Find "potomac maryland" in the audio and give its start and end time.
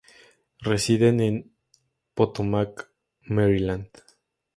2.15-3.87